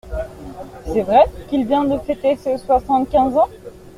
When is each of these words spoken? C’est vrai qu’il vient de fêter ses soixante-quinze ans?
C’est 0.91 1.03
vrai 1.03 1.25
qu’il 1.47 1.67
vient 1.67 1.83
de 1.83 1.99
fêter 1.99 2.35
ses 2.35 2.57
soixante-quinze 2.57 3.37
ans? 3.37 3.49